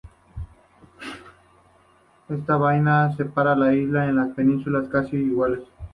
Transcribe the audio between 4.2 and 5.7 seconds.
penínsulas casi iguales.